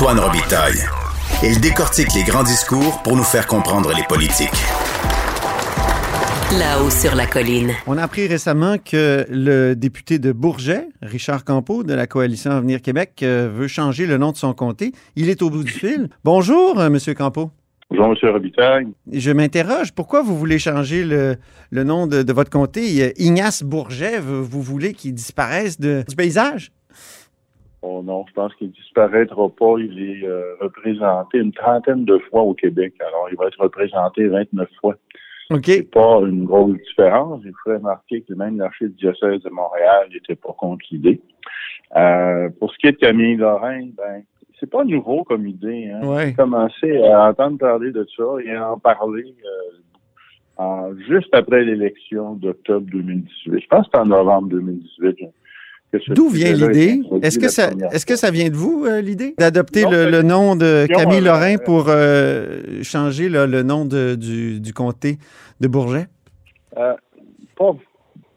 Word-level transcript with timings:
Antoine 0.00 0.20
Robitaille. 0.20 0.80
Il 1.42 1.60
décortique 1.60 2.14
les 2.14 2.22
grands 2.22 2.42
discours 2.42 3.02
pour 3.04 3.18
nous 3.18 3.22
faire 3.22 3.46
comprendre 3.46 3.92
les 3.94 4.02
politiques. 4.04 4.48
Là-haut 6.58 6.88
sur 6.88 7.14
la 7.14 7.26
colline. 7.26 7.72
On 7.86 7.98
a 7.98 8.04
appris 8.04 8.26
récemment 8.26 8.76
que 8.78 9.26
le 9.28 9.74
député 9.74 10.18
de 10.18 10.32
Bourget, 10.32 10.88
Richard 11.02 11.44
Campeau, 11.44 11.84
de 11.84 11.92
la 11.92 12.06
coalition 12.06 12.50
Avenir 12.50 12.80
Québec, 12.80 13.20
euh, 13.22 13.50
veut 13.52 13.68
changer 13.68 14.06
le 14.06 14.16
nom 14.16 14.32
de 14.32 14.38
son 14.38 14.54
comté. 14.54 14.92
Il 15.16 15.28
est 15.28 15.42
au 15.42 15.50
bout 15.50 15.64
du 15.64 15.70
fil. 15.70 16.08
Bonjour, 16.24 16.80
euh, 16.80 16.88
Monsieur 16.88 17.12
Campeau. 17.12 17.50
Bonjour, 17.90 18.06
M. 18.06 18.32
Robitaille. 18.32 18.86
Je 19.12 19.30
m'interroge, 19.32 19.92
pourquoi 19.92 20.22
vous 20.22 20.38
voulez 20.38 20.58
changer 20.58 21.04
le, 21.04 21.36
le 21.70 21.84
nom 21.84 22.06
de, 22.06 22.22
de, 22.22 22.32
votre 22.32 22.48
comté? 22.48 23.12
Ignace 23.18 23.62
Bourget, 23.62 24.18
vous, 24.18 24.46
vous 24.46 24.62
voulez 24.62 24.94
qu'il 24.94 25.12
disparaisse 25.12 25.78
de, 25.78 26.04
du 26.08 26.16
paysage? 26.16 26.72
Oh 27.82 28.02
non, 28.02 28.24
je 28.28 28.34
pense 28.34 28.54
qu'il 28.56 28.70
disparaîtra 28.70 29.48
pas. 29.48 29.74
Il 29.78 29.98
est 30.02 30.26
euh, 30.26 30.54
représenté 30.60 31.38
une 31.38 31.52
trentaine 31.52 32.04
de 32.04 32.18
fois 32.30 32.42
au 32.42 32.54
Québec. 32.54 32.94
Alors, 33.00 33.28
il 33.30 33.36
va 33.36 33.46
être 33.46 33.60
représenté 33.60 34.26
29 34.26 34.68
fois. 34.80 34.96
OK. 35.50 35.64
C'est 35.64 35.90
pas 35.90 36.20
une 36.20 36.44
grosse 36.44 36.76
différence. 36.88 37.40
Il 37.44 37.52
faut 37.64 37.70
remarquer 37.70 38.22
que 38.22 38.34
même 38.34 38.58
l'archidiocèse 38.58 39.42
de 39.42 39.50
Montréal 39.50 40.08
n'était 40.12 40.36
pas 40.36 40.52
contre 40.52 40.84
l'idée. 40.90 41.20
Euh, 41.96 42.50
pour 42.58 42.72
ce 42.72 42.78
qui 42.78 42.86
est 42.86 42.92
de 42.92 42.98
Camille 42.98 43.36
Lorrain, 43.36 43.88
ben, 43.96 44.22
c'est 44.60 44.70
pas 44.70 44.84
nouveau 44.84 45.24
comme 45.24 45.46
idée. 45.46 45.90
Hein. 45.90 46.06
Ouais. 46.06 46.26
J'ai 46.28 46.34
commencé 46.34 47.02
à 47.02 47.30
entendre 47.30 47.58
parler 47.58 47.90
de 47.90 48.06
ça 48.16 48.24
et 48.44 48.54
à 48.54 48.72
en 48.72 48.78
parler 48.78 49.34
euh, 49.44 50.62
en, 50.62 50.94
juste 51.08 51.34
après 51.34 51.64
l'élection 51.64 52.34
d'octobre 52.34 52.86
2018. 52.92 53.60
Je 53.62 53.66
pense 53.66 53.88
que 53.88 53.98
en 53.98 54.06
novembre 54.06 54.50
2018. 54.50 55.18
D'où 56.08 56.28
vient 56.28 56.52
l'idée? 56.52 57.00
Est-ce 57.22 57.38
que, 57.38 57.48
ça, 57.48 57.68
première 57.68 57.92
est-ce 57.92 58.06
que 58.06 58.16
ça 58.16 58.30
vient 58.30 58.48
de 58.48 58.54
vous, 58.54 58.84
euh, 58.86 59.00
l'idée? 59.00 59.34
D'adopter 59.38 59.84
le, 59.90 60.22
nom 60.22 60.54
de 60.54 60.86
Camille 60.86 61.20
Lorrain 61.20 61.56
pour 61.58 61.86
euh, 61.88 62.82
changer 62.82 63.28
là, 63.28 63.46
le 63.46 63.62
nom 63.62 63.84
de, 63.84 64.14
du, 64.14 64.60
du 64.60 64.72
comté 64.72 65.18
de 65.60 65.66
Bourget? 65.66 66.06
Euh, 66.76 66.94
pas, 67.56 67.74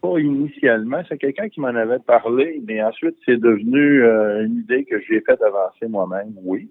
pas 0.01 0.17
initialement. 0.19 1.01
C'est 1.07 1.19
quelqu'un 1.19 1.49
qui 1.49 1.61
m'en 1.61 1.67
avait 1.67 1.99
parlé, 1.99 2.61
mais 2.67 2.81
ensuite, 2.83 3.15
c'est 3.25 3.39
devenu 3.39 4.03
euh, 4.03 4.45
une 4.45 4.59
idée 4.59 4.83
que 4.85 4.99
j'ai 5.07 5.21
faite 5.21 5.41
avancer 5.41 5.87
moi-même, 5.87 6.33
oui. 6.43 6.69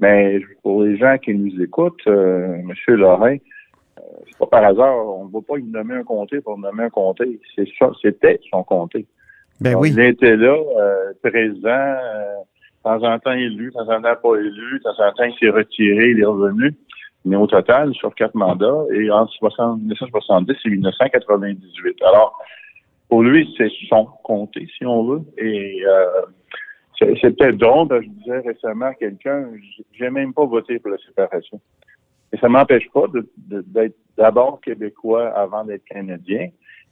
Mais 0.00 0.40
pour 0.64 0.82
les 0.82 0.96
gens 0.96 1.16
qui 1.18 1.34
nous 1.34 1.62
écoutent, 1.62 2.04
M. 2.08 2.72
Lorrain, 2.88 3.36
c'est 4.26 4.38
pas 4.38 4.46
par 4.46 4.64
hasard, 4.64 4.96
on 5.06 5.26
ne 5.26 5.32
va 5.32 5.38
pas 5.46 5.54
lui 5.56 5.64
nommer 5.64 5.94
un 5.94 6.02
comté 6.02 6.40
pour 6.40 6.58
nommer 6.58 6.82
un 6.82 6.90
comté. 6.90 7.38
C'est 7.54 7.68
ça, 7.78 7.92
c'était 8.02 8.40
son 8.50 8.64
comté. 8.64 9.06
Ben 9.60 9.74
oui. 9.76 9.90
Il 9.92 10.00
était 10.00 10.36
là, 10.36 10.56
euh, 10.56 11.12
présent, 11.22 11.68
euh, 11.68 12.36
de 12.40 12.82
temps 12.82 13.02
en 13.06 13.18
temps 13.18 13.32
élu, 13.32 13.66
de 13.66 13.72
temps 13.72 13.88
en 13.88 14.02
temps 14.02 14.16
pas 14.22 14.36
élu, 14.36 14.78
de 14.78 14.82
temps 14.82 15.04
en 15.04 15.12
temps 15.12 15.24
il 15.24 15.34
s'est 15.38 15.50
retiré, 15.50 16.10
il 16.10 16.20
est 16.20 16.26
revenu. 16.26 16.74
Mais 17.24 17.36
au 17.36 17.46
total, 17.46 17.94
sur 17.94 18.14
quatre 18.14 18.34
mandats, 18.34 18.84
et 18.92 19.08
60 19.08 19.80
1970 19.80 20.56
et 20.64 20.70
1998. 20.70 22.02
Alors, 22.02 22.38
pour 23.08 23.22
lui, 23.22 23.54
c'est 23.56 23.70
son 23.88 24.06
comté, 24.24 24.68
si 24.76 24.84
on 24.84 25.04
veut. 25.04 25.22
Et 25.38 25.82
euh, 25.86 26.08
peut-être 27.00 27.56
drôle, 27.56 27.88
je 28.02 28.08
disais 28.08 28.40
récemment 28.40 28.86
à 28.86 28.94
quelqu'un, 28.94 29.48
j'ai 29.92 30.10
même 30.10 30.34
pas 30.34 30.44
voté 30.44 30.78
pour 30.78 30.90
la 30.90 30.98
séparation. 30.98 31.60
Et 32.32 32.36
ça 32.38 32.48
m'empêche 32.48 32.88
pas 32.92 33.04
d'être 33.36 33.96
d'abord 34.18 34.60
québécois 34.60 35.28
avant 35.28 35.64
d'être 35.64 35.84
canadien. 35.84 36.48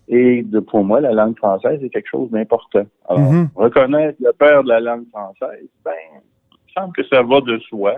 Et 0.09 0.43
de, 0.43 0.61
pour 0.61 0.85
moi, 0.85 1.01
la 1.01 1.13
langue 1.13 1.37
française 1.37 1.83
est 1.83 1.89
quelque 1.89 2.09
chose 2.11 2.31
d'important. 2.31 2.85
Alors, 3.09 3.33
Mhm. 3.33 3.49
reconnaître 3.55 4.19
le 4.21 4.33
père 4.33 4.63
de 4.65 4.69
la 4.69 4.81
langue 4.81 5.05
française, 5.11 5.67
ben, 5.85 5.93
il 6.13 6.17
me 6.19 6.73
semble 6.75 6.93
que 6.95 7.03
ça 7.09 7.23
va 7.23 7.41
de 7.41 7.59
soi. 7.69 7.95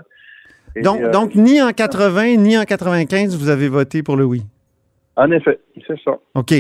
Et, 0.77 0.83
Donc, 0.83 1.01
euh, 1.01 1.11
donc, 1.11 1.35
ni 1.35 1.63
en 1.63 1.71
80, 1.71 2.37
ni 2.37 2.59
en 2.59 2.65
95, 2.65 3.37
vous 3.39 3.49
avez 3.49 3.69
voté 3.69 4.03
pour 4.03 4.17
le 4.17 4.25
oui? 4.25 4.43
en 5.17 5.31
effet, 5.31 5.61
c'est 5.87 5.99
ça. 6.05 6.19
OK. 6.35 6.53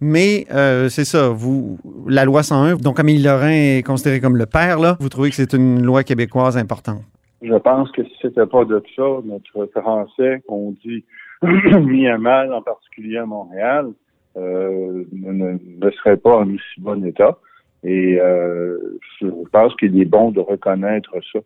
Mais 0.00 0.46
euh, 0.52 0.88
c'est 0.88 1.04
ça, 1.04 1.28
vous, 1.30 1.78
la 2.06 2.24
loi 2.24 2.44
101, 2.44 2.76
donc 2.76 2.96
Camille 2.98 3.20
Lorrain 3.20 3.50
est 3.50 3.84
considéré 3.84 4.20
comme 4.20 4.36
le 4.36 4.46
père, 4.46 4.78
là, 4.78 4.96
vous 5.00 5.08
trouvez 5.08 5.30
que 5.30 5.34
c'est 5.34 5.52
une 5.54 5.82
loi 5.82 6.04
québécoise 6.04 6.56
importante? 6.56 7.02
Je 7.42 7.54
pense 7.56 7.90
que 7.90 8.04
si 8.04 8.12
c'était 8.22 8.46
pas 8.46 8.64
de 8.64 8.80
ça, 8.94 9.02
notre 9.24 9.66
français 9.72 10.40
qu'on 10.46 10.72
dit 10.84 11.04
mis 11.42 12.06
à 12.06 12.16
mal, 12.18 12.52
en 12.52 12.62
particulier 12.62 13.16
à 13.18 13.26
Montréal, 13.26 13.88
ne, 14.36 15.58
ne 15.84 15.90
serait 15.92 16.16
pas 16.16 16.36
en 16.36 16.48
aussi 16.48 16.80
bon 16.80 17.04
état. 17.04 17.38
Et 17.84 18.18
euh, 18.20 18.76
je 19.20 19.26
pense 19.52 19.74
qu'il 19.76 20.00
est 20.00 20.04
bon 20.04 20.30
de 20.32 20.40
reconnaître 20.40 21.10
ça. 21.32 21.38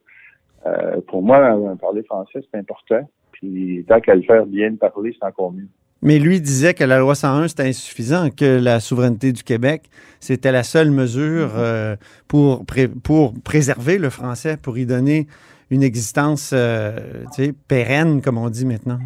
Euh, 0.66 1.00
pour 1.08 1.22
moi, 1.22 1.38
euh, 1.56 1.74
parler 1.76 2.02
français, 2.04 2.40
c'est 2.50 2.58
important. 2.58 3.08
Puis 3.32 3.84
tant 3.88 4.00
qu'à 4.00 4.14
le 4.14 4.22
faire 4.22 4.46
bien 4.46 4.74
parler, 4.76 5.14
c'est 5.18 5.26
encore 5.26 5.52
mieux. 5.52 5.68
Mais 6.04 6.18
lui 6.18 6.40
disait 6.40 6.74
que 6.74 6.82
la 6.84 6.98
loi 6.98 7.14
101, 7.14 7.48
c'était 7.48 7.68
insuffisant, 7.68 8.28
que 8.30 8.58
la 8.60 8.80
souveraineté 8.80 9.32
du 9.32 9.44
Québec, 9.44 9.82
c'était 10.20 10.50
la 10.50 10.62
seule 10.64 10.90
mesure 10.90 11.52
euh, 11.56 11.94
pour, 12.26 12.64
pré- 12.64 12.88
pour 12.88 13.34
préserver 13.44 13.98
le 13.98 14.10
français, 14.10 14.56
pour 14.56 14.78
y 14.78 14.86
donner 14.86 15.26
une 15.70 15.82
existence 15.84 16.52
euh, 16.54 17.24
pérenne, 17.68 18.20
comme 18.20 18.36
on 18.38 18.50
dit 18.50 18.66
maintenant. 18.66 18.98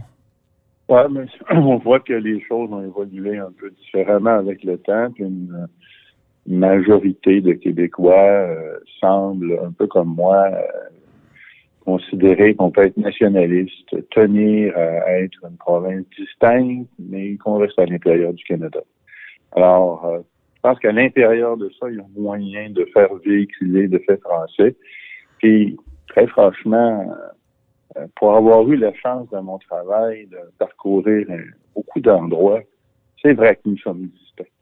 Ouais, 0.88 1.08
mais 1.10 1.26
on 1.50 1.78
voit 1.78 2.00
que 2.00 2.12
les 2.12 2.40
choses 2.42 2.70
ont 2.72 2.82
évolué 2.82 3.38
un 3.38 3.52
peu 3.58 3.70
différemment 3.70 4.38
avec 4.38 4.62
le 4.64 4.78
temps. 4.78 5.10
Puis 5.12 5.24
une, 5.24 5.68
majorité 6.48 7.40
de 7.40 7.54
Québécois 7.54 8.14
euh, 8.14 8.78
semblent, 9.00 9.58
un 9.64 9.72
peu 9.72 9.88
comme 9.88 10.14
moi, 10.14 10.44
euh, 10.46 10.62
considérer 11.84 12.54
qu'on 12.54 12.70
peut 12.70 12.82
être 12.82 12.96
nationaliste, 12.96 13.96
tenir 14.10 14.76
à 14.76 15.18
être 15.18 15.38
une 15.42 15.56
province 15.56 16.04
distincte, 16.16 16.88
mais 17.00 17.36
qu'on 17.38 17.58
reste 17.58 17.76
à 17.80 17.86
l'intérieur 17.86 18.32
du 18.32 18.44
Canada. 18.44 18.78
Alors, 19.56 20.04
euh, 20.04 20.18
je 20.54 20.60
pense 20.62 20.78
qu'à 20.78 20.92
l'intérieur 20.92 21.56
de 21.56 21.68
ça, 21.80 21.90
il 21.90 21.96
y 21.96 22.00
a 22.00 22.04
moyen 22.16 22.70
de 22.70 22.84
faire 22.94 23.12
véhiculer 23.24 23.88
le 23.88 23.98
fait 24.00 24.20
français. 24.20 24.76
Puis, 25.38 25.76
très 26.06 26.28
franchement, 26.28 27.12
pour 28.16 28.34
avoir 28.36 28.68
eu 28.68 28.76
la 28.76 28.92
chance 28.94 29.28
dans 29.30 29.42
mon 29.42 29.58
travail 29.58 30.26
de 30.26 30.38
parcourir 30.58 31.26
euh, 31.30 31.38
beaucoup 31.74 32.00
d'endroits, 32.00 32.60
c'est 33.22 33.32
vrai 33.34 33.56
que 33.56 33.68
nous 33.70 33.78
sommes 33.78 34.06
distincts. 34.06 34.52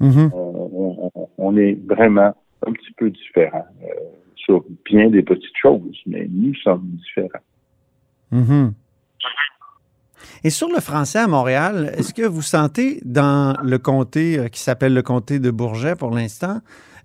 Mhm. 0.00 0.30
On, 0.34 1.10
on- 1.14 1.28
on 1.38 1.56
est 1.56 1.78
vraiment 1.86 2.34
un 2.66 2.72
petit 2.72 2.92
peu 2.96 3.10
différents 3.10 3.66
euh, 3.82 3.86
sur 4.36 4.64
bien 4.84 5.08
des 5.10 5.22
petites 5.22 5.56
choses, 5.60 5.96
mais 6.06 6.26
nous 6.30 6.54
sommes 6.56 6.86
différents. 7.04 7.44
Mhm. 8.30 8.72
Et 10.44 10.50
sur 10.50 10.68
le 10.68 10.80
français 10.80 11.18
à 11.20 11.26
Montréal, 11.26 11.92
est-ce 11.96 12.14
que 12.14 12.22
vous 12.22 12.42
sentez 12.42 13.00
dans 13.04 13.56
le 13.62 13.78
comté 13.78 14.48
qui 14.52 14.60
s'appelle 14.60 14.94
le 14.94 15.02
comté 15.02 15.38
de 15.40 15.50
Bourget 15.50 15.96
pour 15.96 16.10
l'instant, 16.10 16.58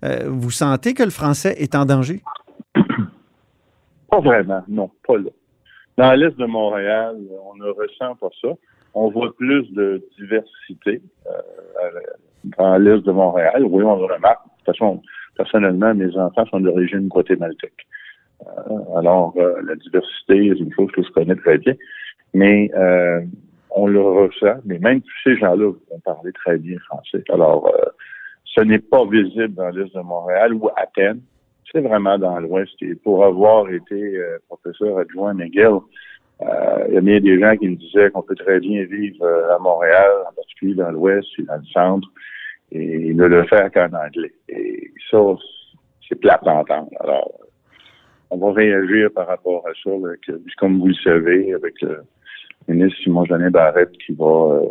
euh, 0.04 0.28
vous 0.28 0.50
sentez 0.50 0.94
que 0.94 1.02
le 1.02 1.10
français 1.10 1.54
est 1.58 1.74
en 1.74 1.84
danger? 1.84 2.22
Pas 4.10 4.20
vraiment, 4.20 4.62
non, 4.68 4.90
pas 5.06 5.16
là. 5.16 5.30
Dans 5.96 6.12
l'est 6.14 6.36
de 6.36 6.46
Montréal, 6.46 7.16
on 7.44 7.56
ne 7.56 7.70
ressent 7.70 8.16
pas 8.16 8.30
ça. 8.40 8.48
On 8.94 9.10
voit 9.10 9.34
plus 9.36 9.70
de 9.72 10.02
diversité 10.18 11.02
euh, 11.26 12.00
dans 12.58 12.76
l'est 12.76 13.00
de 13.00 13.12
Montréal. 13.12 13.64
Oui, 13.64 13.82
on 13.84 13.96
le 13.96 14.12
remarque. 14.12 14.44
De 14.44 14.50
toute 14.64 14.76
façon, 14.76 15.02
personnellement, 15.36 15.94
mes 15.94 16.16
enfants 16.16 16.46
sont 16.46 16.60
d'origine 16.60 17.08
guatémaltèque. 17.08 17.86
Euh, 18.42 18.98
alors, 18.98 19.34
euh, 19.36 19.60
la 19.64 19.76
diversité 19.76 20.46
est 20.46 20.58
une 20.58 20.72
chose 20.72 20.90
que 20.92 21.02
je 21.02 21.10
connais 21.10 21.36
très 21.36 21.58
bien. 21.58 21.74
Mais 22.34 22.70
euh, 22.74 23.20
on 23.70 23.86
le 23.86 24.00
ressent. 24.00 24.60
Mais 24.64 24.78
même 24.78 25.00
tous 25.00 25.18
ces 25.24 25.36
gens-là 25.36 25.66
vont 25.66 26.00
parler 26.04 26.32
très 26.32 26.58
bien 26.58 26.78
français. 26.80 27.22
Alors, 27.32 27.66
euh, 27.68 27.84
ce 28.44 28.60
n'est 28.60 28.78
pas 28.78 29.04
visible 29.06 29.54
dans 29.54 29.68
l'est 29.70 29.94
de 29.94 30.00
Montréal 30.00 30.54
ou 30.54 30.68
à 30.68 30.82
Athènes. 30.82 31.20
C'est 31.74 31.80
vraiment 31.80 32.18
dans 32.18 32.38
l'Ouest. 32.38 32.74
Et 32.82 32.94
pour 32.94 33.24
avoir 33.24 33.68
été 33.68 34.16
euh, 34.16 34.38
professeur 34.48 34.96
adjoint 34.98 35.34
McGill, 35.34 35.80
euh, 36.42 36.86
il 36.88 36.94
y 36.94 37.16
a 37.16 37.20
des 37.20 37.40
gens 37.40 37.56
qui 37.56 37.68
me 37.68 37.74
disaient 37.74 38.10
qu'on 38.10 38.22
peut 38.22 38.36
très 38.36 38.60
bien 38.60 38.84
vivre 38.84 39.24
euh, 39.24 39.56
à 39.56 39.58
Montréal, 39.58 40.10
en 40.30 40.32
particulier 40.34 40.74
dans 40.74 40.92
l'Ouest 40.92 41.26
et 41.38 41.42
dans 41.42 41.56
le 41.56 41.64
centre, 41.72 42.08
et 42.70 43.12
ne 43.12 43.24
le 43.24 43.44
faire 43.46 43.72
qu'en 43.72 43.88
anglais. 43.92 44.32
Et 44.48 44.92
ça, 45.10 45.18
c'est 46.08 46.20
plate 46.20 46.46
à 46.46 46.54
entendre. 46.54 46.90
Alors, 47.00 47.32
on 48.30 48.36
va 48.36 48.52
réagir 48.52 49.10
par 49.12 49.26
rapport 49.26 49.66
à 49.66 49.72
ça, 49.82 49.90
avec, 49.90 50.20
comme 50.58 50.78
vous 50.78 50.88
le 50.88 50.94
savez, 50.94 51.54
avec 51.54 51.74
le 51.82 52.02
ministre 52.68 53.00
Simon-Jeanin 53.02 53.50
Barrette 53.50 53.92
qui 53.98 54.12
va 54.12 54.24
euh, 54.24 54.62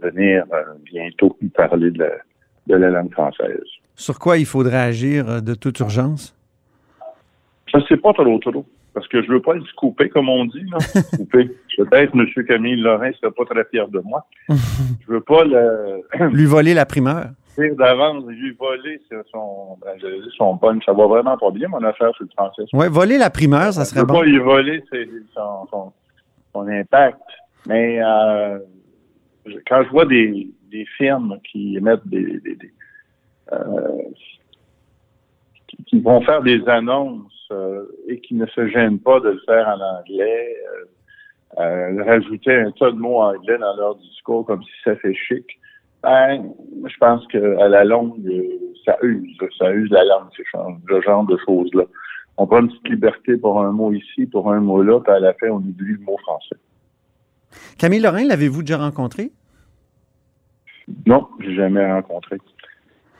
venir 0.00 0.44
euh, 0.52 0.62
bientôt 0.84 1.36
nous 1.40 1.50
parler 1.50 1.90
de 1.90 1.98
la, 1.98 2.12
de 2.78 2.84
la 2.84 2.90
langue 2.90 3.12
française. 3.12 3.62
Sur 3.94 4.18
quoi 4.18 4.38
il 4.38 4.46
faudrait 4.46 4.78
agir 4.78 5.28
euh, 5.28 5.40
de 5.40 5.54
toute 5.54 5.78
urgence? 5.80 6.34
Je 7.66 7.78
ne 7.78 7.82
sais 7.84 7.96
pas 7.96 8.12
trop 8.12 8.38
trop, 8.38 8.64
parce 8.94 9.06
que 9.08 9.22
je 9.22 9.28
veux 9.30 9.42
pas 9.42 9.54
le 9.54 9.62
couper, 9.76 10.08
comme 10.08 10.28
on 10.28 10.44
dit. 10.46 10.64
Là. 10.70 10.78
Peut-être 11.30 12.14
M. 12.14 12.26
Camille 12.46 12.76
Lorrain 12.76 13.12
serait 13.20 13.32
pas 13.32 13.44
très 13.44 13.64
fier 13.70 13.86
de 13.88 14.00
moi. 14.00 14.26
je 14.48 15.12
veux 15.12 15.20
pas 15.20 15.44
le... 15.44 16.02
lui 16.32 16.46
voler 16.46 16.74
la 16.74 16.86
primeur. 16.86 17.26
Dire 17.58 17.74
d'avance, 17.76 18.24
lui 18.26 18.52
voler 18.58 19.00
son, 19.30 19.76
ben, 19.82 19.98
son 20.36 20.56
punch. 20.56 20.84
Ça 20.86 20.92
va 20.92 21.06
vraiment 21.06 21.36
pas 21.36 21.50
bien, 21.50 21.68
mon 21.68 21.82
affaire 21.84 22.14
sur 22.14 22.24
le 22.24 22.30
français. 22.30 22.62
Oui, 22.72 22.86
voler 22.88 23.18
la 23.18 23.28
primeur, 23.28 23.72
ça 23.72 23.84
serait 23.84 24.00
je 24.00 24.06
veux 24.06 24.06
bon. 24.06 24.20
pas 24.20 24.24
lui 24.24 24.38
voler 24.38 24.82
son, 25.34 25.66
son, 25.70 25.92
son 26.54 26.68
impact. 26.68 27.20
Mais 27.66 28.00
euh, 28.02 28.58
quand 29.66 29.82
je 29.84 29.90
vois 29.90 30.06
des, 30.06 30.48
des 30.70 30.86
firmes 30.96 31.38
qui 31.50 31.76
émettent 31.76 32.06
des, 32.06 32.40
euh, 33.52 34.02
qui, 35.86 36.00
vont 36.00 36.20
faire 36.22 36.42
des 36.42 36.66
annonces 36.68 37.48
euh, 37.50 37.84
et 38.08 38.20
qui 38.20 38.34
ne 38.34 38.46
se 38.46 38.68
gênent 38.68 39.00
pas 39.00 39.20
de 39.20 39.30
le 39.30 39.40
faire 39.46 39.66
en 39.68 39.98
anglais, 39.98 40.56
euh, 41.58 42.04
rajouter 42.04 42.54
un 42.54 42.70
tas 42.72 42.90
de 42.90 42.96
mots 42.96 43.20
anglais 43.20 43.58
dans 43.58 43.76
leur 43.76 43.96
discours 43.96 44.46
comme 44.46 44.62
si 44.62 44.70
ça 44.84 44.96
fait 44.96 45.14
chic, 45.14 45.58
ben, 46.02 46.52
je 46.86 46.96
pense 46.98 47.26
qu'à 47.26 47.68
la 47.68 47.84
longue, 47.84 48.16
ça 48.84 48.96
use, 49.02 49.36
ça 49.58 49.70
use 49.72 49.90
la 49.90 50.04
langue, 50.04 50.28
ce 50.36 51.00
genre 51.02 51.26
de 51.26 51.36
choses-là. 51.44 51.84
On 52.38 52.46
prend 52.46 52.60
une 52.60 52.68
petite 52.68 52.88
liberté 52.88 53.36
pour 53.36 53.60
un 53.60 53.72
mot 53.72 53.92
ici, 53.92 54.26
pour 54.26 54.50
un 54.50 54.60
mot 54.60 54.82
là, 54.82 55.00
puis 55.00 55.12
à 55.12 55.18
la 55.18 55.34
fin, 55.34 55.48
on 55.48 55.56
oublie 55.56 55.92
le 55.92 56.04
mot 56.04 56.16
français. 56.18 56.56
Camille 57.78 58.00
Lorrain, 58.00 58.24
l'avez-vous 58.24 58.62
déjà 58.62 58.78
rencontré? 58.78 59.32
Non, 61.06 61.28
j'ai 61.40 61.54
jamais 61.54 61.84
rencontré. 61.90 62.38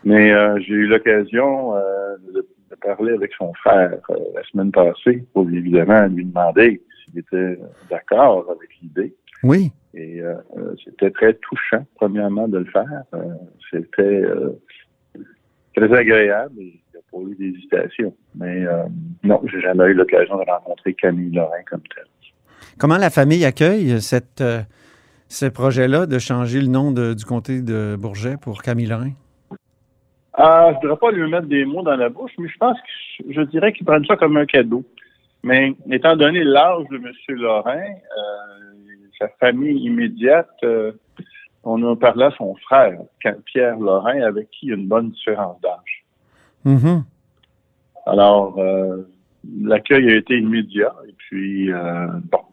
Mais 0.05 0.33
euh, 0.33 0.59
j'ai 0.61 0.75
eu 0.75 0.87
l'occasion 0.87 1.77
euh, 1.77 2.17
de, 2.33 2.47
de, 2.71 2.77
parler 2.77 3.13
avec 3.13 3.33
son 3.37 3.53
frère 3.55 3.99
euh, 4.11 4.17
la 4.35 4.43
semaine 4.45 4.73
passée 4.73 5.25
pour 5.35 5.49
évidemment 5.51 6.07
lui 6.07 6.25
demander 6.25 6.81
s'il 7.05 7.19
était 7.19 7.59
d'accord 7.91 8.47
avec 8.51 8.71
l'idée. 8.83 9.15
Oui. 9.43 9.73
Et 9.95 10.21
c'était 10.85 11.11
très 11.11 11.35
touchant, 11.35 11.85
premièrement, 11.97 12.47
de 12.47 12.59
le 12.59 12.65
faire. 12.67 13.03
C'était 13.71 14.23
très 15.75 15.93
agréable 15.93 16.61
et 16.61 16.81
il 16.81 16.93
n'y 16.93 16.99
a 16.99 17.03
pas 17.11 17.19
eu 17.29 17.35
d'hésitation. 17.35 18.15
Mais 18.37 18.67
non, 19.25 19.41
j'ai 19.51 19.61
jamais 19.61 19.87
eu 19.87 19.95
l'occasion 19.95 20.37
de 20.37 20.45
rencontrer 20.49 20.95
Camille 20.95 21.35
Lorrain 21.35 21.63
comme 21.69 21.81
tel. 21.95 22.05
Comment 22.79 22.99
la 22.99 23.11
famille 23.11 23.45
accueille 23.45 24.01
cette, 24.01 24.45
ce 25.31 25.47
projet-là 25.47 26.07
de 26.07 26.19
changer 26.19 26.61
le 26.61 26.67
nom 26.67 26.91
de, 26.93 27.15
du 27.15 27.25
comté 27.25 27.63
de 27.63 27.97
Bourget 27.99 28.37
pour 28.37 28.63
Camille 28.63 28.87
Lorrain? 28.87 29.13
Ah, 30.35 30.71
je 30.71 30.77
ne 30.77 30.81
voudrais 30.81 30.97
pas 30.97 31.11
lui 31.13 31.31
mettre 31.31 31.47
des 31.47 31.65
mots 31.65 31.83
dans 31.83 31.97
la 31.97 32.09
bouche, 32.09 32.33
mais 32.39 32.49
je 32.49 32.59
pense 32.59 32.77
que 32.79 33.33
je 33.33 33.41
dirais 33.43 33.73
qu'ils 33.73 33.87
prennent 33.87 34.05
ça 34.07 34.17
comme 34.17 34.37
un 34.37 34.47
cadeau. 34.47 34.85
Mais 35.43 35.75
étant 35.91 36.17
donné 36.17 36.43
l'âge 36.45 36.85
de 36.91 36.97
M. 36.97 37.37
Lorrain, 37.39 37.79
euh, 37.79 38.81
sa 39.19 39.29
famille 39.41 39.79
immédiate, 39.85 40.51
euh, 40.65 40.93
on 41.63 41.83
a 41.91 41.95
parlé 41.97 42.25
à 42.25 42.31
son 42.33 42.55
frère, 42.57 42.99
Pierre 43.47 43.79
Lorrain, 43.79 44.21
avec 44.23 44.51
qui 44.51 44.67
il 44.67 44.69
y 44.71 44.73
a 44.73 44.77
une 44.77 44.89
bonne 44.89 45.11
différence 45.11 45.61
d'âge. 45.61 46.05
Mm 46.65 46.77
-hmm. 46.77 47.03
Alors, 48.07 48.59
euh, 48.59 49.09
l'accueil 49.63 50.11
a 50.11 50.17
été 50.17 50.39
immédiat. 50.39 50.95
Et 51.09 51.15
puis, 51.17 51.73
euh, 51.73 52.09
bon, 52.33 52.45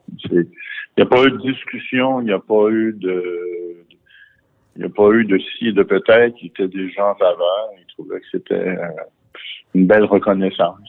n'y 0.98 1.04
a 1.04 1.06
pas 1.06 1.24
eu 1.26 1.32
de 1.32 1.38
discussion, 1.38 2.22
il 2.22 2.26
n'y 2.26 2.32
a 2.32 2.40
pas 2.40 2.70
eu 2.70 2.94
de, 2.94 3.58
il 4.78 4.82
n'y 4.82 4.86
a 4.86 4.90
pas 4.90 5.10
eu 5.12 5.26
de 5.26 5.38
si 5.40 5.68
et 5.68 5.72
de 5.74 5.84
peut-être. 5.84 6.36
Il 6.42 6.48
était 6.48 6.68
déjà 6.68 7.10
en 7.10 7.16
faveur. 7.16 7.70
Il 7.80 7.86
trouvait 7.94 8.20
que 8.20 8.26
c'était 8.32 8.54
euh, 8.54 8.88
une 9.74 9.88
belle 9.88 10.06
reconnaissance. 10.06 10.80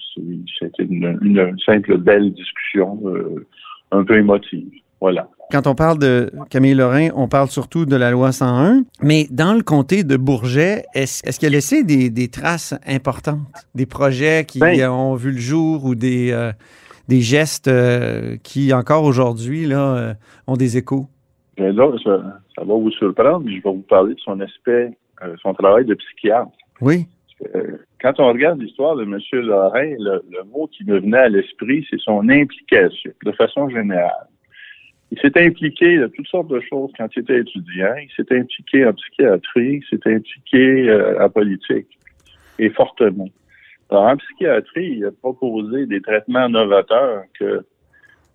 C'était 0.58 0.84
une, 0.84 1.18
une, 1.22 1.58
simple 1.64 1.96
belle 1.96 2.32
discussion, 2.34 3.00
euh, 3.06 3.46
un 3.90 4.04
peu 4.04 4.18
émotive. 4.18 4.70
Voilà. 5.00 5.28
Quand 5.50 5.66
on 5.66 5.74
parle 5.74 5.98
de 5.98 6.30
Camille 6.50 6.74
Lorrain, 6.74 7.08
on 7.14 7.28
parle 7.28 7.48
surtout 7.48 7.86
de 7.86 7.96
la 7.96 8.10
loi 8.10 8.32
101. 8.32 8.82
Mais 9.00 9.26
dans 9.30 9.54
le 9.54 9.62
comté 9.62 10.04
de 10.04 10.16
Bourget, 10.18 10.84
est-ce 10.92 11.26
est 11.26 11.38
qu'il 11.38 11.48
a 11.48 11.50
laissé 11.50 11.84
des, 11.84 12.10
des, 12.10 12.28
traces 12.28 12.74
importantes? 12.86 13.38
Des 13.74 13.86
projets 13.86 14.44
qui 14.46 14.58
ben, 14.58 14.90
ont 14.90 15.14
vu 15.14 15.30
le 15.30 15.38
jour 15.38 15.84
ou 15.84 15.94
des, 15.94 16.32
euh, 16.32 16.52
des 17.08 17.20
gestes 17.20 17.68
euh, 17.68 18.36
qui, 18.42 18.72
encore 18.72 19.04
aujourd'hui, 19.04 19.66
là, 19.66 19.96
euh, 19.96 20.14
ont 20.46 20.56
des 20.56 20.76
échos? 20.76 21.06
Là, 21.56 21.72
ça, 22.04 22.22
ça, 22.54 22.64
va 22.64 22.74
vous 22.74 22.90
surprendre, 22.92 23.40
mais 23.44 23.56
je 23.56 23.62
vais 23.62 23.70
vous 23.70 23.84
parler 23.88 24.14
de 24.14 24.20
son 24.20 24.38
aspect, 24.40 24.96
euh, 25.24 25.34
son 25.42 25.54
travail 25.54 25.84
de 25.84 25.94
psychiatre. 25.94 26.50
Oui. 26.80 27.06
Quand 28.00 28.18
on 28.18 28.28
regarde 28.28 28.60
l'histoire 28.60 28.96
de 28.96 29.04
M. 29.04 29.18
Lorrain, 29.44 29.94
le, 29.98 30.22
le 30.28 30.44
mot 30.52 30.68
qui 30.68 30.84
me 30.84 30.98
venait 30.98 31.18
à 31.18 31.28
l'esprit, 31.28 31.86
c'est 31.88 32.00
son 32.00 32.28
implication, 32.28 33.12
de 33.24 33.32
façon 33.32 33.68
générale. 33.68 34.26
Il 35.12 35.18
s'est 35.20 35.40
impliqué 35.40 35.98
de 35.98 36.08
toutes 36.08 36.26
sortes 36.26 36.48
de 36.48 36.60
choses 36.68 36.90
quand 36.98 37.06
il 37.16 37.20
était 37.20 37.38
étudiant. 37.38 37.94
Il 38.02 38.10
s'est 38.16 38.36
impliqué 38.36 38.84
en 38.86 38.92
psychiatrie, 38.92 39.80
il 39.80 39.84
s'est 39.88 40.12
impliqué 40.12 40.92
en 41.20 41.30
politique, 41.30 41.86
et 42.58 42.70
fortement. 42.70 43.28
Alors, 43.90 44.04
en 44.04 44.16
psychiatrie, 44.16 44.96
il 44.98 45.04
a 45.06 45.10
proposé 45.12 45.86
des 45.86 46.00
traitements 46.00 46.48
novateurs 46.48 47.24
que, 47.38 47.64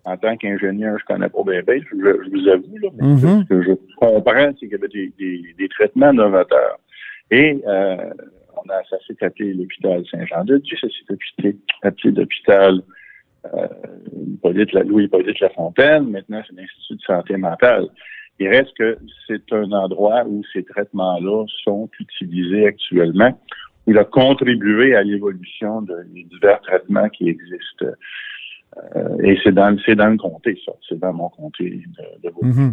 en 0.04 0.16
tant 0.16 0.36
qu'ingénieur, 0.36 0.98
je 0.98 1.04
connais 1.04 1.28
pas 1.28 1.42
bien, 1.44 1.62
bien 1.62 1.76
je, 1.78 1.96
je, 1.96 2.30
vous 2.30 2.48
avoue, 2.48 2.78
là, 2.78 2.88
mais 2.96 3.06
Mhm. 3.06 3.42
ce 3.44 3.48
que 3.48 3.62
je 3.62 3.72
comprends, 3.96 4.50
c'est 4.52 4.66
qu'il 4.66 4.70
y 4.70 4.74
avait 4.74 4.88
des, 4.88 5.12
des, 5.18 5.54
des 5.56 5.68
traitements 5.68 6.12
novateurs. 6.12 6.78
Et 7.30 7.62
euh, 7.66 7.96
on 8.56 8.68
a, 8.70 8.82
ça 8.90 8.96
s'est 9.06 9.24
appelé 9.24 9.54
l'hôpital 9.54 10.04
Saint-Jean-de-Dieu, 10.10 10.76
ça 10.80 10.88
s'est 10.88 11.48
appelé, 11.82 12.10
l'hôpital 12.12 12.82
euh, 13.54 13.68
Louis-Hippolyte 14.84 15.40
Lafontaine, 15.40 16.10
maintenant 16.10 16.42
c'est 16.46 16.56
l'Institut 16.56 16.96
de 16.96 17.00
santé 17.02 17.36
mentale. 17.36 17.86
Il 18.40 18.48
reste 18.48 18.76
que 18.76 18.98
c'est 19.26 19.52
un 19.52 19.70
endroit 19.72 20.24
où 20.26 20.42
ces 20.52 20.64
traitements-là 20.64 21.44
sont 21.62 21.88
utilisés 22.00 22.66
actuellement, 22.66 23.38
il 23.86 23.98
a 23.98 24.04
contribué 24.04 24.94
à 24.96 25.02
l'évolution 25.02 25.82
de, 25.82 25.94
des 26.14 26.24
divers 26.24 26.60
traitements 26.62 27.08
qui 27.08 27.28
existent. 27.28 27.86
Euh, 28.96 29.16
et 29.22 29.38
c'est 29.42 29.52
dans, 29.52 29.76
c'est 29.84 29.94
dans 29.94 30.08
le 30.08 30.16
comté, 30.16 30.58
ça. 30.64 30.72
C'est 30.88 30.98
dans 30.98 31.12
mon 31.12 31.28
comté 31.28 31.82
de, 32.22 32.28
de 32.28 32.32
mm 32.42 32.50
-hmm. 32.52 32.72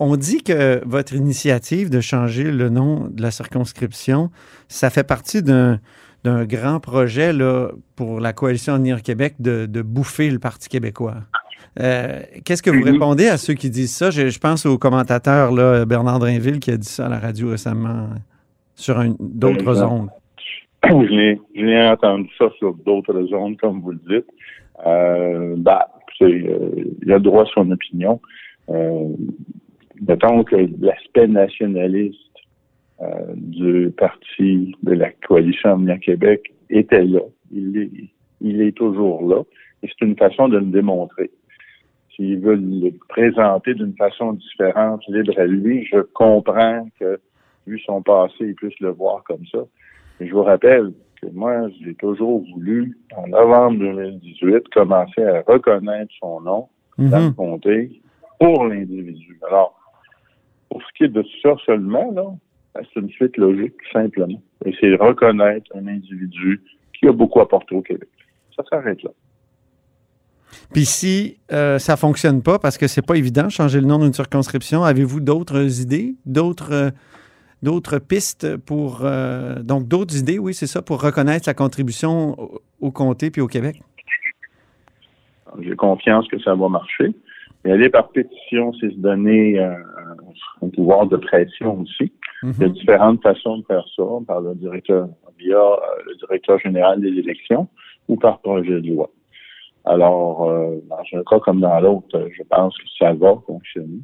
On 0.00 0.16
dit 0.16 0.42
que 0.42 0.84
votre 0.84 1.14
initiative 1.14 1.88
de 1.88 2.00
changer 2.00 2.50
le 2.50 2.68
nom 2.68 2.90
de 3.16 3.22
la 3.22 3.30
circonscription, 3.30 4.30
ça 4.68 4.90
fait 4.90 5.06
partie 5.06 5.42
d'un 5.42 5.78
d'un 6.24 6.46
grand 6.46 6.80
projet 6.80 7.34
là, 7.34 7.70
pour 7.96 8.18
la 8.18 8.32
coalition 8.32 8.72
Avenir 8.74 9.02
Québec 9.02 9.34
de, 9.40 9.66
de, 9.66 9.82
bouffer 9.82 10.30
le 10.30 10.38
Parti 10.38 10.70
québécois. 10.70 11.16
Euh, 11.80 12.22
Qu'est-ce 12.44 12.62
que 12.62 12.70
vous 12.70 12.80
Mhm. 12.86 12.92
répondez 12.94 13.28
à 13.28 13.36
ceux 13.36 13.52
qui 13.52 13.68
disent 13.68 13.94
ça? 13.94 14.10
Je, 14.10 14.30
je 14.30 14.38
pense 14.38 14.64
au 14.64 14.78
commentateur 14.78 15.52
là, 15.52 15.84
Bernard 15.84 16.20
Drinville 16.20 16.60
qui 16.60 16.70
a 16.70 16.78
dit 16.78 16.88
ça 16.88 17.06
à 17.06 17.10
la 17.10 17.18
radio 17.18 17.50
récemment 17.50 18.08
sur 18.74 19.02
d'autres 19.18 19.82
ondes. 19.82 20.10
Je 20.84 21.38
l'ai 21.54 21.88
entendu 21.88 22.28
ça 22.38 22.50
sur 22.58 22.74
d'autres 22.74 23.32
ondes, 23.32 23.56
comme 23.58 23.80
vous 23.80 23.92
le 23.92 24.00
dites. 24.06 24.30
Euh, 24.86 25.54
bah, 25.56 25.88
euh, 26.22 26.84
il 27.02 27.12
a 27.12 27.18
droit 27.18 27.44
à 27.44 27.46
son 27.54 27.70
opinion. 27.70 28.20
Euh, 28.70 29.08
mettons 30.06 30.44
que 30.44 30.56
l'aspect 30.80 31.26
nationaliste 31.26 32.18
euh, 33.02 33.34
du 33.34 33.92
parti 33.96 34.74
de 34.82 34.92
la 34.92 35.10
coalition 35.26 35.70
Avenir 35.70 35.98
Québec 36.00 36.52
était 36.70 37.04
là. 37.04 37.20
Il 37.50 37.76
est, 37.76 37.90
il 38.40 38.62
est 38.62 38.72
toujours 38.72 39.26
là. 39.28 39.42
Et 39.82 39.88
c'est 39.88 40.04
une 40.04 40.16
façon 40.16 40.48
de 40.48 40.58
le 40.58 40.66
démontrer. 40.66 41.30
S'il 42.14 42.38
veut 42.40 42.56
le 42.56 42.92
présenter 43.08 43.74
d'une 43.74 43.94
façon 43.96 44.34
différente, 44.34 45.02
libre 45.08 45.34
à 45.36 45.46
lui, 45.46 45.84
je 45.90 46.00
comprends 46.12 46.86
que, 47.00 47.18
vu 47.66 47.78
son 47.80 48.02
passé, 48.02 48.34
il 48.40 48.54
puisse 48.54 48.78
le 48.80 48.90
voir 48.90 49.22
comme 49.24 49.44
ça. 49.52 49.60
Et 50.20 50.28
je 50.28 50.32
vous 50.32 50.42
rappelle 50.42 50.92
que 51.20 51.26
moi, 51.32 51.68
j'ai 51.82 51.94
toujours 51.94 52.44
voulu, 52.52 52.96
en 53.16 53.26
novembre 53.28 53.78
2018, 53.78 54.68
commencer 54.68 55.22
à 55.22 55.42
reconnaître 55.42 56.12
son 56.20 56.40
nom 56.40 56.68
Mm 56.96 57.06
-hmm. 57.06 57.10
dans 57.10 57.26
le 57.26 57.30
comté 57.32 58.00
pour 58.38 58.64
l'individu. 58.66 59.38
Alors, 59.48 59.74
pour 60.68 60.80
ce 60.82 60.86
qui 60.96 61.04
est 61.04 61.08
de 61.08 61.24
ça 61.42 61.54
seulement, 61.66 62.10
là, 62.12 62.26
c'est 62.76 63.00
une 63.00 63.10
suite 63.10 63.36
logique, 63.36 63.74
simplement. 63.92 64.42
Et 64.64 64.72
c'est 64.80 64.94
reconnaître 64.96 65.66
un 65.74 65.86
individu 65.86 66.62
qui 66.92 67.06
a 67.06 67.12
beaucoup 67.12 67.40
apporté 67.40 67.74
au 67.74 67.82
Québec. 67.82 68.08
Ça 68.56 68.62
s'arrête 68.70 69.02
là. 69.02 69.10
Puis 70.72 70.84
si 70.84 71.38
euh, 71.52 71.78
ça 71.78 71.96
fonctionne 71.96 72.42
pas, 72.42 72.58
parce 72.58 72.78
que 72.78 72.86
c'est 72.86 73.06
pas 73.06 73.16
évident 73.16 73.44
de 73.44 73.50
changer 73.60 73.80
le 73.80 73.86
nom 73.86 73.98
d'une 73.98 74.12
circonscription, 74.12 74.84
avez-vous 74.84 75.20
d'autres 75.20 75.80
idées, 75.80 76.14
d'autres 76.26 76.72
euh, 76.72 76.90
d'autres 77.62 77.98
pistes 77.98 78.56
pour 78.56 79.00
euh, 79.02 79.62
donc 79.62 79.88
d'autres 79.88 80.16
idées, 80.16 80.38
oui, 80.38 80.54
c'est 80.54 80.66
ça, 80.66 80.82
pour 80.82 81.02
reconnaître 81.02 81.44
sa 81.44 81.54
contribution 81.54 82.38
au, 82.40 82.60
au, 82.80 82.90
comté 82.90 83.30
puis 83.30 83.40
au 83.40 83.46
Québec? 83.46 83.82
j'ai 85.60 85.76
confiance 85.76 86.26
que 86.28 86.40
ça 86.40 86.54
va 86.54 86.68
marcher. 86.68 87.14
Et 87.64 87.70
aller 87.70 87.88
par 87.88 88.08
pétition, 88.08 88.72
c'est 88.74 88.90
se 88.90 88.96
donner 88.96 89.58
un, 89.58 89.76
un 90.62 90.68
pouvoir 90.68 91.06
de 91.06 91.16
pression 91.16 91.80
aussi. 91.80 92.12
Il 92.42 92.60
y 92.60 92.64
a 92.64 92.68
différentes 92.68 93.22
façons 93.22 93.58
de 93.58 93.64
faire 93.64 93.84
ça, 93.96 94.02
par 94.26 94.42
le 94.42 94.54
directeur, 94.54 95.08
via 95.38 95.56
euh, 95.56 95.76
le 96.06 96.14
directeur 96.16 96.58
général 96.58 97.00
des 97.00 97.08
élections 97.08 97.68
ou 98.08 98.16
par 98.16 98.40
projet 98.40 98.80
de 98.80 98.88
loi. 98.88 99.10
Alors, 99.86 100.48
euh, 100.50 100.76
dans 100.88 101.18
un 101.18 101.22
cas 101.22 101.38
comme 101.40 101.60
dans 101.60 101.80
l'autre, 101.80 102.28
je 102.36 102.42
pense 102.42 102.76
que 102.76 102.84
ça 102.98 103.14
va 103.14 103.36
fonctionner. 103.46 104.00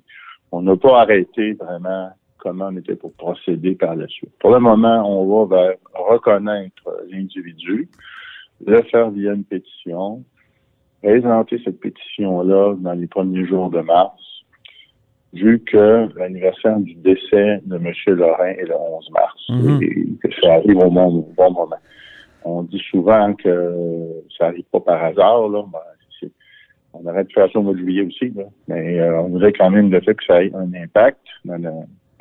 On 0.52 0.62
n'a 0.62 0.76
pas 0.76 1.02
arrêté 1.02 1.52
vraiment 1.52 2.10
comment 2.40 2.68
on 2.72 2.76
était 2.76 2.96
pour 2.96 3.12
procéder 3.14 3.74
par 3.74 3.94
la 3.96 4.06
suite. 4.08 4.32
Pour 4.40 4.50
le 4.50 4.58
moment, 4.60 5.04
on 5.06 5.46
va 5.46 5.56
vers 5.56 5.74
reconnaître 5.94 6.82
l'individu, 7.10 7.88
le 8.66 8.82
faire 8.82 9.10
via 9.10 9.32
une 9.32 9.44
pétition, 9.44 10.22
présenter 11.02 11.60
cette 11.64 11.80
pétition-là 11.80 12.74
dans 12.78 12.92
les 12.94 13.06
premiers 13.06 13.46
jours 13.46 13.70
de 13.70 13.80
mars, 13.80 14.20
vu 15.32 15.60
que 15.60 16.08
l'anniversaire 16.18 16.78
du 16.80 16.94
décès 16.96 17.60
de 17.64 17.76
M. 17.76 17.92
Lorrain 18.16 18.48
est 18.48 18.66
le 18.66 18.74
11 18.74 19.10
mars 19.12 19.46
Mhm. 19.48 19.82
et 19.82 20.28
que 20.28 20.34
ça 20.40 20.54
arrive 20.54 20.76
au 20.78 20.90
bon, 20.90 21.06
au 21.06 21.32
bon 21.36 21.50
moment. 21.52 21.76
On 22.44 22.62
dit 22.62 22.82
souvent 22.90 23.32
que 23.34 24.22
ça 24.36 24.46
arrive 24.46 24.64
pas 24.72 24.80
par 24.80 25.04
hasard, 25.04 25.48
là. 25.48 25.62
Ben, 25.72 25.78
on 26.92 27.06
aurait 27.06 27.24
pu 27.24 27.34
faire 27.34 27.48
ça 27.52 27.58
au 27.60 27.62
mois 27.62 27.72
de 27.74 27.78
juillet 27.78 28.02
aussi, 28.02 28.30
là. 28.30 28.42
mais 28.66 28.98
euh, 28.98 29.20
on 29.22 29.28
voudrait 29.28 29.52
quand 29.52 29.70
même 29.70 29.92
le 29.92 30.00
fait 30.00 30.14
que 30.16 30.24
ça 30.24 30.42
ait 30.42 30.52
un 30.54 30.74
impact 30.74 31.20
dans 31.44 31.56
la- 31.62 31.70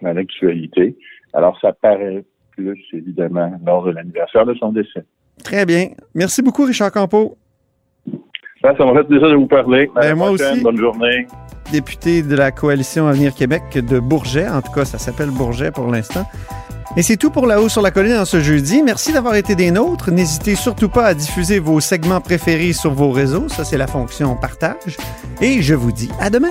dans 0.02 0.14
l'actualité. 0.14 0.96
Alors, 1.34 1.58
ça 1.62 1.74
paraît 1.74 2.24
plus, 2.52 2.80
évidemment, 2.94 3.52
lors 3.66 3.84
de 3.86 3.92
l'anniversaire 3.92 4.46
de 4.46 4.54
son 4.56 4.72
décès. 4.72 5.04
Très 5.44 5.66
bien. 5.66 5.90
Merci 6.16 6.42
beaucoup, 6.42 6.64
Richard 6.66 6.92
Campeau, 6.92 7.38
Ça, 8.62 8.76
ça 8.78 8.86
m'a 8.86 8.94
fait 8.94 9.06
plaisir 9.08 9.30
de 9.30 9.36
vous 9.36 9.48
parler. 9.48 9.90
À 9.96 10.02
Ben, 10.02 10.16
moi 10.16 10.32
aussi. 10.32 10.62
Bonne 10.62 10.78
journée. 10.78 11.28
député 11.72 12.24
de 12.24 12.36
la 12.36 12.52
coalition 12.52 13.08
Avenir 13.08 13.34
Québec 13.34 13.62
de 13.74 14.00
Bourget. 14.00 14.48
En 14.50 14.62
tout 14.62 14.72
cas, 14.72 14.84
ça 14.86 14.98
s'appelle 14.98 15.30
Bourget 15.30 15.72
pour 15.72 15.88
l'instant. 15.88 16.26
Et 16.98 17.04
c'est 17.04 17.18
tout 17.18 17.30
pour 17.30 17.46
La 17.46 17.62
Haut 17.62 17.70
sur 17.70 17.84
la 17.84 17.92
Colline 17.92 18.16
en 18.18 18.26
ce 18.26 18.40
jeudi. 18.42 18.82
Merci 18.84 19.14
d'avoir 19.14 19.36
été 19.36 19.54
des 19.56 19.70
nôtres. 19.70 20.10
N'hésitez 20.12 20.56
surtout 20.56 20.90
pas 20.90 21.06
à 21.06 21.14
diffuser 21.14 21.60
vos 21.60 21.80
segments 21.80 22.20
préférés 22.20 22.74
sur 22.74 22.92
vos 22.92 23.12
réseaux. 23.12 23.48
Ça, 23.48 23.64
c'est 23.64 23.78
la 23.78 23.86
fonction 23.88 24.36
partage. 24.36 24.98
Et 25.40 25.62
je 25.62 25.76
vous 25.76 25.92
dis 25.92 26.10
à 26.20 26.32
demain. 26.32 26.50